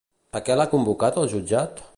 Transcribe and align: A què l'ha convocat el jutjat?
A 0.39 0.41
què 0.47 0.55
l'ha 0.59 0.65
convocat 0.73 1.23
el 1.25 1.31
jutjat? 1.35 1.89